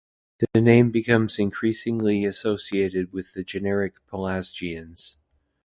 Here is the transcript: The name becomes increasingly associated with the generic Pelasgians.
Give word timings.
The 0.55 0.59
name 0.61 0.89
becomes 0.89 1.37
increasingly 1.37 2.25
associated 2.25 3.13
with 3.13 3.35
the 3.35 3.43
generic 3.43 3.93
Pelasgians. 4.07 5.17